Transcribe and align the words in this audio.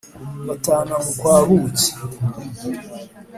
batana 0.47 0.95
mu 1.03 1.11
kwa 1.19 1.35
buki 1.45 1.89